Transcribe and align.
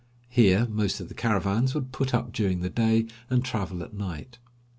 Here, 0.29 0.65
most 0.67 0.99
of 0.99 1.09
the 1.09 1.13
caravans 1.13 1.75
would 1.75 1.91
put 1.91 2.11
up 2.11 2.33
during 2.33 2.61
the 2.61 2.71
day, 2.71 3.05
and 3.29 3.45
travel 3.45 3.83
at 3.83 3.93
night. 3.93 4.39